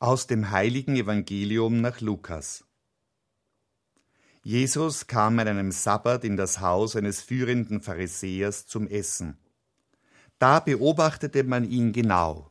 Aus 0.00 0.26
dem 0.26 0.50
heiligen 0.50 0.96
Evangelium 0.96 1.80
nach 1.80 2.00
Lukas. 2.00 2.64
Jesus 4.42 5.06
kam 5.06 5.38
an 5.38 5.48
einem 5.48 5.70
Sabbat 5.70 6.24
in 6.24 6.36
das 6.36 6.60
Haus 6.60 6.96
eines 6.96 7.22
führenden 7.22 7.80
Pharisäers 7.80 8.66
zum 8.66 8.88
Essen. 8.88 9.38
Da 10.38 10.58
beobachtete 10.60 11.44
man 11.44 11.64
ihn 11.64 11.92
genau. 11.92 12.50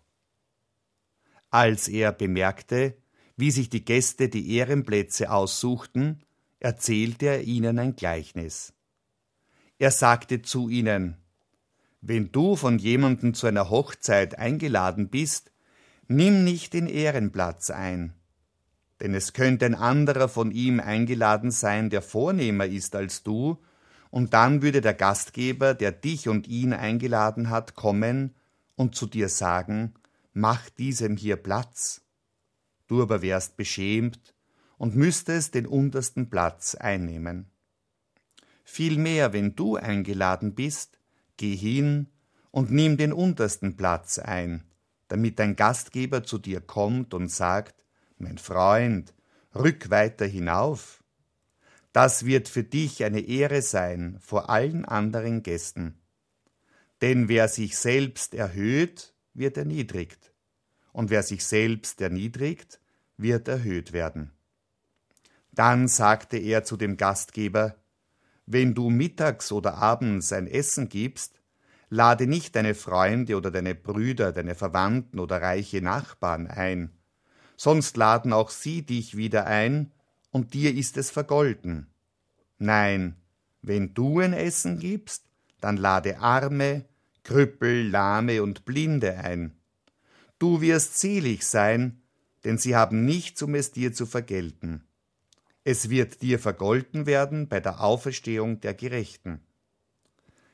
Als 1.52 1.90
er 1.90 2.14
bemerkte, 2.14 2.98
wie 3.36 3.52
sich 3.52 3.70
die 3.70 3.84
Gäste 3.84 4.30
die 4.30 4.56
Ehrenplätze 4.56 5.30
aussuchten, 5.30 6.24
erzählte 6.60 7.26
er 7.26 7.44
ihnen 7.44 7.78
ein 7.78 7.96
Gleichnis. 7.96 8.74
Er 9.78 9.92
sagte 9.92 10.42
zu 10.42 10.70
ihnen, 10.70 11.18
Wenn 12.00 12.32
du 12.32 12.56
von 12.56 12.80
jemandem 12.80 13.34
zu 13.34 13.48
einer 13.48 13.70
Hochzeit 13.70 14.40
eingeladen 14.40 15.10
bist, 15.10 15.53
nimm 16.08 16.44
nicht 16.44 16.74
den 16.74 16.88
Ehrenplatz 16.88 17.70
ein, 17.70 18.14
denn 19.00 19.14
es 19.14 19.34
könnte 19.34 19.66
ein 19.66 19.76
anderer 19.76 20.30
von 20.30 20.52
ihm 20.52 20.80
eingeladen 20.80 21.52
sein, 21.52 21.90
der 21.90 22.02
vornehmer 22.02 22.66
ist 22.66 22.96
als 22.96 23.24
du, 23.24 23.58
und 24.10 24.34
dann 24.36 24.62
würde 24.62 24.82
der 24.82 24.94
Gastgeber, 24.94 25.74
der 25.74 25.92
dich 25.92 26.30
und 26.30 26.48
ihn 26.48 26.72
eingeladen 26.72 27.50
hat, 27.50 27.74
kommen 27.74 28.36
und 28.76 28.96
zu 28.96 29.08
dir 29.08 29.28
sagen, 29.28 29.96
mach 30.34 30.70
diesem 30.70 31.18
hier 31.18 31.36
Platz. 31.36 32.02
Du 32.88 33.02
aber 33.02 33.24
wärst 33.24 33.58
beschämt 33.58 34.36
und 34.78 34.96
müsstest 34.96 35.56
den 35.56 35.66
untersten 35.66 36.30
Platz 36.30 36.76
einnehmen. 36.76 37.48
Vielmehr, 38.64 39.34
wenn 39.34 39.56
du 39.56 39.78
eingeladen 39.78 40.54
bist, 40.54 41.00
geh 41.38 41.56
hin 41.56 42.08
und 42.52 42.72
nimm 42.72 42.98
den 42.98 43.14
untersten 43.14 43.78
Platz 43.78 44.20
ein, 44.20 44.64
damit 45.14 45.38
dein 45.38 45.56
Gastgeber 45.56 46.24
zu 46.24 46.40
dir 46.40 46.60
kommt 46.60 47.14
und 47.14 47.30
sagt, 47.30 47.86
mein 48.18 48.40
Freund, 48.40 49.14
rück 49.54 49.92
weiter 49.92 50.26
hinauf. 50.26 51.04
Das 51.92 52.26
wird 52.26 52.50
für 52.50 52.64
dich 52.64 53.04
eine 53.04 53.20
Ehre 53.20 53.62
sein 53.62 54.18
vor 54.22 54.50
allen 54.50 54.86
anderen 54.86 55.44
Gästen. 55.44 56.00
Denn 57.04 57.30
wer 57.30 57.48
sich 57.48 57.78
selbst 57.78 58.34
erhöht, 58.34 59.14
wird 59.36 59.56
erniedrigt, 59.56 60.34
und 60.94 61.12
wer 61.12 61.22
sich 61.22 61.46
selbst 61.46 62.02
erniedrigt, 62.02 62.80
wird 63.16 63.48
erhöht 63.48 63.94
werden. 63.94 64.32
Dann 65.52 65.88
sagte 65.88 66.38
er 66.38 66.64
zu 66.64 66.76
dem 66.76 66.98
Gastgeber, 66.98 67.76
Wenn 68.48 68.74
du 68.74 68.90
mittags 68.90 69.52
oder 69.52 69.76
abends 69.76 70.34
ein 70.34 70.48
Essen 70.48 70.90
gibst, 70.90 71.40
Lade 71.94 72.26
nicht 72.26 72.56
deine 72.56 72.74
Freunde 72.74 73.38
oder 73.38 73.52
deine 73.52 73.76
Brüder, 73.76 74.32
deine 74.32 74.56
Verwandten 74.56 75.20
oder 75.20 75.44
reiche 75.44 75.80
Nachbarn 75.80 76.48
ein, 76.48 76.90
sonst 77.56 77.98
laden 77.98 78.34
auch 78.34 78.50
sie 78.50 78.82
dich 78.82 79.16
wieder 79.16 79.46
ein, 79.46 79.92
und 80.32 80.56
dir 80.56 80.74
ist 80.74 80.98
es 80.98 81.12
vergolten. 81.12 81.86
Nein, 82.58 83.16
wenn 83.62 83.94
du 83.94 84.22
ein 84.22 84.34
Essen 84.34 84.80
gibst, 84.80 85.26
dann 85.62 85.78
lade 85.78 86.18
Arme, 86.18 86.86
Krüppel, 87.22 87.88
Lahme 87.88 88.42
und 88.42 88.66
Blinde 88.66 89.20
ein. 89.20 89.56
Du 90.40 90.62
wirst 90.62 91.00
selig 91.00 91.46
sein, 91.46 92.02
denn 92.44 92.58
sie 92.58 92.76
haben 92.76 93.06
nichts, 93.06 93.44
um 93.44 93.54
es 93.54 93.72
dir 93.72 93.94
zu 93.94 94.08
vergelten. 94.08 94.84
Es 95.64 95.92
wird 95.92 96.24
dir 96.24 96.40
vergolten 96.40 97.06
werden 97.06 97.48
bei 97.48 97.60
der 97.60 97.82
Auferstehung 97.82 98.62
der 98.62 98.74
Gerechten. 98.74 99.42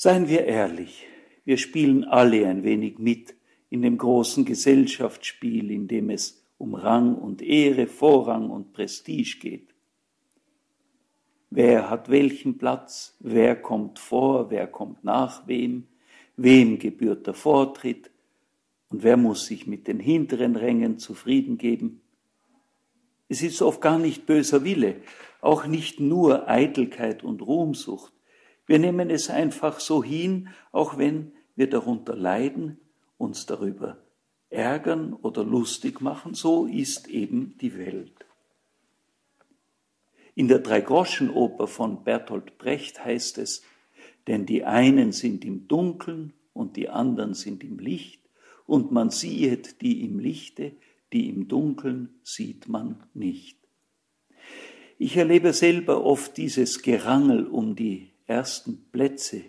Seien 0.00 0.28
wir 0.28 0.44
ehrlich, 0.44 1.08
wir 1.44 1.58
spielen 1.58 2.04
alle 2.04 2.46
ein 2.46 2.62
wenig 2.62 3.00
mit 3.00 3.34
in 3.68 3.82
dem 3.82 3.98
großen 3.98 4.44
Gesellschaftsspiel, 4.44 5.72
in 5.72 5.88
dem 5.88 6.10
es 6.10 6.40
um 6.56 6.76
Rang 6.76 7.16
und 7.16 7.42
Ehre, 7.42 7.88
Vorrang 7.88 8.48
und 8.48 8.72
Prestige 8.72 9.38
geht. 9.40 9.74
Wer 11.50 11.90
hat 11.90 12.10
welchen 12.10 12.58
Platz, 12.58 13.16
wer 13.18 13.56
kommt 13.56 13.98
vor, 13.98 14.52
wer 14.52 14.68
kommt 14.68 15.02
nach 15.02 15.48
wem, 15.48 15.88
wem 16.36 16.78
gebührt 16.78 17.26
der 17.26 17.34
Vortritt? 17.34 18.12
Und 18.90 19.02
wer 19.02 19.16
muss 19.16 19.46
sich 19.46 19.66
mit 19.66 19.88
den 19.88 19.98
hinteren 19.98 20.54
Rängen 20.54 20.98
zufrieden 21.00 21.58
geben. 21.58 22.02
Es 23.28 23.42
ist 23.42 23.60
oft 23.62 23.80
gar 23.80 23.98
nicht 23.98 24.26
böser 24.26 24.62
Wille, 24.62 25.00
auch 25.40 25.66
nicht 25.66 25.98
nur 25.98 26.48
Eitelkeit 26.48 27.24
und 27.24 27.42
Ruhmsucht, 27.42 28.12
wir 28.68 28.78
nehmen 28.78 29.10
es 29.10 29.30
einfach 29.30 29.80
so 29.80 30.04
hin, 30.04 30.50
auch 30.70 30.98
wenn 30.98 31.32
wir 31.56 31.68
darunter 31.68 32.14
leiden, 32.14 32.78
uns 33.16 33.46
darüber 33.46 33.98
ärgern 34.50 35.14
oder 35.14 35.42
lustig 35.42 36.00
machen. 36.00 36.34
So 36.34 36.66
ist 36.66 37.08
eben 37.08 37.56
die 37.60 37.76
Welt. 37.76 38.26
In 40.34 40.46
der 40.46 40.60
Dreigroschenoper 40.60 41.66
von 41.66 42.04
Bertolt 42.04 42.58
Brecht 42.58 43.04
heißt 43.04 43.38
es, 43.38 43.62
denn 44.26 44.46
die 44.46 44.64
einen 44.64 45.12
sind 45.12 45.44
im 45.44 45.66
Dunkeln 45.66 46.34
und 46.52 46.76
die 46.76 46.90
anderen 46.90 47.34
sind 47.34 47.64
im 47.64 47.78
Licht, 47.78 48.20
und 48.66 48.92
man 48.92 49.08
siehet 49.08 49.80
die 49.80 50.04
im 50.04 50.18
Lichte, 50.18 50.72
die 51.14 51.30
im 51.30 51.48
Dunkeln 51.48 52.10
sieht 52.22 52.68
man 52.68 53.02
nicht. 53.14 53.56
Ich 54.98 55.16
erlebe 55.16 55.54
selber 55.54 56.04
oft 56.04 56.36
dieses 56.36 56.82
Gerangel 56.82 57.46
um 57.46 57.74
die 57.74 58.10
ersten 58.28 58.84
Plätze 58.92 59.42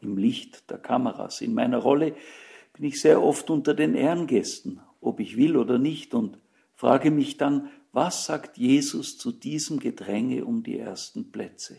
im 0.00 0.16
Licht 0.16 0.70
der 0.70 0.78
Kameras. 0.78 1.40
In 1.40 1.54
meiner 1.54 1.78
Rolle 1.78 2.14
bin 2.74 2.84
ich 2.84 3.00
sehr 3.00 3.22
oft 3.22 3.50
unter 3.50 3.74
den 3.74 3.94
Ehrengästen, 3.94 4.80
ob 5.00 5.18
ich 5.18 5.36
will 5.36 5.56
oder 5.56 5.78
nicht, 5.78 6.14
und 6.14 6.38
frage 6.74 7.10
mich 7.10 7.38
dann, 7.38 7.70
was 7.92 8.26
sagt 8.26 8.58
Jesus 8.58 9.16
zu 9.16 9.32
diesem 9.32 9.80
Gedränge 9.80 10.44
um 10.44 10.62
die 10.62 10.78
ersten 10.78 11.32
Plätze? 11.32 11.78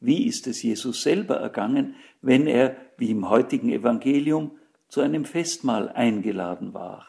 Wie 0.00 0.26
ist 0.26 0.46
es 0.46 0.62
Jesus 0.62 1.02
selber 1.02 1.36
ergangen, 1.36 1.96
wenn 2.22 2.46
er, 2.46 2.76
wie 2.96 3.10
im 3.10 3.28
heutigen 3.28 3.70
Evangelium, 3.70 4.52
zu 4.88 5.02
einem 5.02 5.24
Festmahl 5.24 5.90
eingeladen 5.90 6.72
war? 6.72 7.08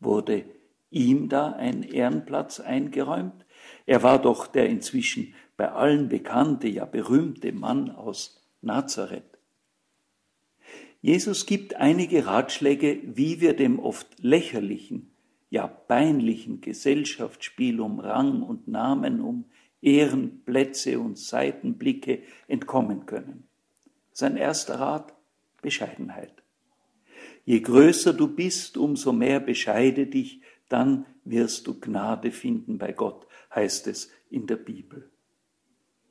Wurde 0.00 0.44
ihm 0.90 1.28
da 1.28 1.52
ein 1.52 1.82
Ehrenplatz 1.82 2.60
eingeräumt? 2.60 3.44
Er 3.84 4.02
war 4.02 4.20
doch 4.20 4.46
der 4.46 4.68
inzwischen 4.68 5.34
bei 5.56 5.70
allen 5.70 6.08
bekannte, 6.08 6.68
ja 6.68 6.84
berühmte 6.84 7.52
Mann 7.52 7.90
aus 7.90 8.42
Nazareth. 8.60 9.38
Jesus 11.00 11.46
gibt 11.46 11.76
einige 11.76 12.26
Ratschläge, 12.26 13.00
wie 13.04 13.40
wir 13.40 13.54
dem 13.54 13.78
oft 13.78 14.08
lächerlichen, 14.18 15.12
ja 15.50 15.66
peinlichen 15.66 16.60
Gesellschaftsspiel 16.60 17.80
um 17.80 18.00
Rang 18.00 18.42
und 18.42 18.66
Namen, 18.66 19.20
um 19.20 19.44
Ehrenplätze 19.80 20.98
und 20.98 21.18
Seitenblicke 21.18 22.22
entkommen 22.48 23.06
können. 23.06 23.46
Sein 24.12 24.36
erster 24.36 24.80
Rat 24.80 25.14
Bescheidenheit. 25.62 26.42
Je 27.44 27.60
größer 27.60 28.12
du 28.12 28.28
bist, 28.28 28.76
umso 28.76 29.12
mehr 29.12 29.40
bescheide 29.40 30.06
dich, 30.06 30.40
dann 30.68 31.06
wirst 31.24 31.66
du 31.66 31.78
Gnade 31.78 32.32
finden 32.32 32.78
bei 32.78 32.92
Gott, 32.92 33.26
heißt 33.54 33.86
es 33.86 34.10
in 34.30 34.46
der 34.46 34.56
Bibel. 34.56 35.10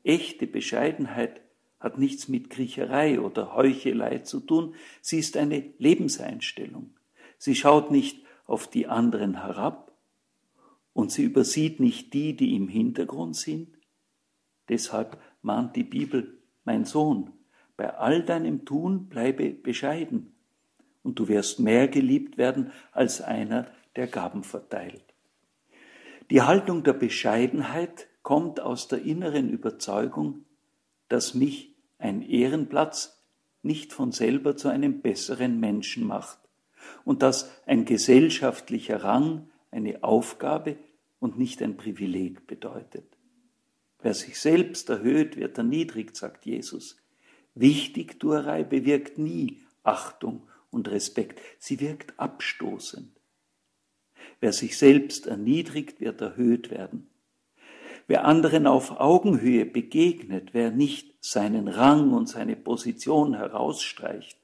Echte 0.06 0.46
Bescheidenheit 0.46 1.42
hat 1.80 1.98
nichts 1.98 2.28
mit 2.28 2.52
Kriecherei 2.52 3.20
oder 3.20 3.56
Heuchelei 3.56 4.20
zu 4.20 4.40
tun, 4.40 4.76
sie 5.02 5.18
ist 5.18 5.36
eine 5.36 5.74
Lebenseinstellung. 5.80 6.92
Sie 7.40 7.56
schaut 7.56 7.90
nicht 7.90 8.24
auf 8.46 8.70
die 8.70 8.88
anderen 8.88 9.42
herab 9.42 9.92
und 10.94 11.12
sie 11.12 11.24
übersieht 11.24 11.80
nicht 11.80 12.14
die, 12.14 12.36
die 12.36 12.56
im 12.56 12.68
Hintergrund 12.68 13.36
sind. 13.36 13.78
Deshalb 14.70 15.20
mahnt 15.42 15.76
die 15.76 15.84
Bibel, 15.84 16.38
mein 16.64 16.86
Sohn, 16.86 17.32
bei 17.76 17.94
all 17.96 18.24
deinem 18.24 18.64
Tun 18.64 19.08
bleibe 19.08 19.50
bescheiden 19.50 20.36
und 21.02 21.18
du 21.20 21.28
wirst 21.28 21.60
mehr 21.60 21.88
geliebt 21.88 22.38
werden 22.38 22.72
als 22.92 23.22
einer, 23.22 23.68
der 23.96 24.08
Gaben 24.08 24.44
verteilt. 24.44 25.04
Die 26.30 26.44
Haltung 26.44 26.84
der 26.84 26.94
Bescheidenheit 26.94 28.08
kommt 28.26 28.60
aus 28.60 28.88
der 28.88 29.04
inneren 29.04 29.52
Überzeugung, 29.52 30.46
dass 31.10 31.36
mich 31.36 31.76
ein 32.00 32.24
Ehrenplatz 32.24 33.22
nicht 33.62 33.94
von 33.94 34.12
selber 34.12 34.58
zu 34.58 34.68
einem 34.68 35.02
besseren 35.02 35.60
Menschen 35.60 36.08
macht 36.08 36.40
und 37.04 37.22
dass 37.22 37.52
ein 37.68 37.86
gesellschaftlicher 37.86 39.04
Rang 39.04 39.48
eine 39.70 40.04
Aufgabe 40.04 40.76
und 41.20 41.38
nicht 41.38 41.62
ein 41.62 41.78
Privileg 41.78 42.48
bedeutet. 42.48 43.06
Wer 44.02 44.16
sich 44.16 44.40
selbst 44.40 44.90
erhöht, 44.90 45.38
wird 45.38 45.60
erniedrigt, 45.60 46.16
sagt 46.16 46.48
Jesus. 46.48 46.98
Wichtigtuerei 47.54 48.64
bewirkt 48.64 49.20
nie 49.20 49.62
Achtung 49.84 50.48
und 50.72 50.88
Respekt, 50.90 51.40
sie 51.60 51.80
wirkt 51.80 52.20
abstoßend. 52.20 53.12
Wer 54.40 54.52
sich 54.52 54.80
selbst 54.80 55.28
erniedrigt, 55.28 56.02
wird 56.02 56.22
erhöht 56.22 56.72
werden. 56.72 57.08
Wer 58.08 58.26
anderen 58.26 58.68
auf 58.68 59.00
Augenhöhe 59.00 59.66
begegnet, 59.66 60.54
wer 60.54 60.70
nicht 60.70 61.16
seinen 61.22 61.68
Rang 61.68 62.14
und 62.14 62.28
seine 62.28 62.56
Position 62.56 63.34
herausstreicht, 63.34 64.38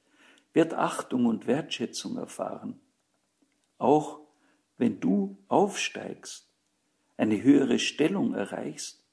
wird 0.54 0.74
Achtung 0.74 1.28
und 1.28 1.46
Wertschätzung 1.46 2.18
erfahren. 2.18 2.80
Auch 3.78 4.20
wenn 4.78 5.00
du 5.00 5.38
aufsteigst, 5.48 6.48
eine 7.18 7.44
höhere 7.44 7.78
Stellung 7.78 8.34
erreichst, 8.34 9.06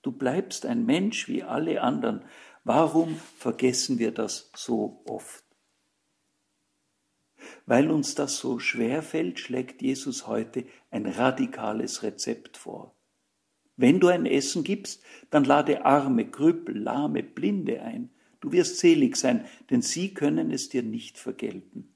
du 0.00 0.10
bleibst 0.10 0.64
ein 0.64 0.86
Mensch 0.86 1.28
wie 1.28 1.42
alle 1.42 1.82
anderen. 1.82 2.24
Warum 2.64 3.16
vergessen 3.36 3.98
wir 3.98 4.12
das 4.12 4.50
so 4.56 5.02
oft? 5.06 5.44
Weil 7.66 7.90
uns 7.90 8.14
das 8.14 8.38
so 8.38 8.58
schwer 8.58 9.02
fällt, 9.02 9.38
schlägt 9.38 9.82
Jesus 9.82 10.26
heute 10.26 10.64
ein 10.90 11.04
radikales 11.04 12.02
Rezept 12.02 12.56
vor. 12.56 12.95
Wenn 13.76 14.00
du 14.00 14.08
ein 14.08 14.26
Essen 14.26 14.64
gibst, 14.64 15.02
dann 15.30 15.44
lade 15.44 15.84
Arme, 15.84 16.30
Krüppel, 16.30 16.78
Lahme, 16.78 17.22
Blinde 17.22 17.82
ein. 17.82 18.10
Du 18.40 18.52
wirst 18.52 18.78
selig 18.78 19.16
sein, 19.16 19.44
denn 19.70 19.82
sie 19.82 20.14
können 20.14 20.50
es 20.50 20.68
dir 20.68 20.82
nicht 20.82 21.18
vergelten. 21.18 21.88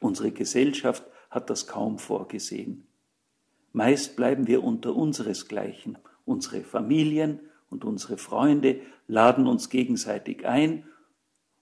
Unsere 0.00 0.32
Gesellschaft 0.32 1.04
hat 1.30 1.50
das 1.50 1.66
kaum 1.66 1.98
vorgesehen. 1.98 2.86
Meist 3.72 4.16
bleiben 4.16 4.46
wir 4.46 4.64
unter 4.64 4.96
unseresgleichen. 4.96 5.98
Unsere 6.24 6.62
Familien 6.62 7.40
und 7.68 7.84
unsere 7.84 8.18
Freunde 8.18 8.80
laden 9.06 9.46
uns 9.46 9.68
gegenseitig 9.70 10.46
ein 10.46 10.84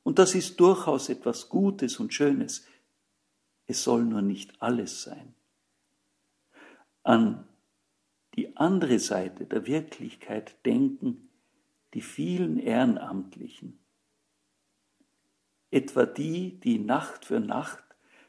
und 0.08 0.18
das 0.18 0.34
ist 0.34 0.58
durchaus 0.58 1.10
etwas 1.10 1.50
Gutes 1.50 2.00
und 2.00 2.14
Schönes. 2.14 2.64
Es 3.66 3.82
soll 3.82 4.04
nur 4.04 4.22
nicht 4.22 4.54
alles 4.62 5.02
sein. 5.02 5.34
An 7.02 7.46
die 8.38 8.56
andere 8.56 9.00
Seite 9.00 9.46
der 9.46 9.66
Wirklichkeit 9.66 10.64
denken 10.64 11.28
die 11.92 12.00
vielen 12.00 12.56
Ehrenamtlichen, 12.60 13.80
etwa 15.72 16.06
die, 16.06 16.60
die 16.60 16.78
Nacht 16.78 17.24
für 17.24 17.40
Nacht 17.40 17.82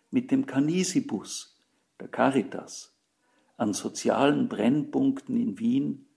mit 0.09 0.31
dem 0.31 0.47
Canisibus, 0.47 1.61
der 1.99 2.07
Caritas, 2.07 2.97
an 3.55 3.73
sozialen 3.73 4.49
Brennpunkten 4.49 5.39
in 5.39 5.59
Wien 5.59 6.07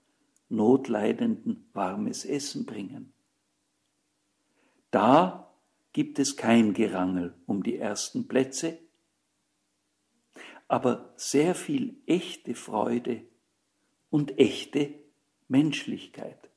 Notleidenden 0.49 1.69
warmes 1.73 2.25
Essen 2.25 2.65
bringen. 2.65 3.13
Da 4.89 5.53
gibt 5.91 6.17
es 6.17 6.35
kein 6.35 6.73
Gerangel 6.73 7.35
um 7.45 7.61
die 7.61 7.77
ersten 7.77 8.27
Plätze, 8.27 8.79
aber 10.67 11.13
sehr 11.15 11.53
viel 11.53 12.01
echte 12.07 12.55
Freude 12.55 13.27
und 14.13 14.37
echte 14.37 14.93
Menschlichkeit. 15.47 16.51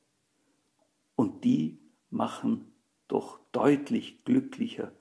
Und 1.15 1.43
die 1.43 1.79
machen 2.11 2.71
doch 3.07 3.39
deutlich 3.51 4.23
glücklicher 4.25 4.91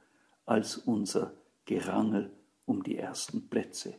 als 0.46 0.78
unser 0.78 1.34
Gerangel 1.66 2.32
um 2.64 2.82
die 2.82 2.96
ersten 2.96 3.50
Plätze. 3.50 3.98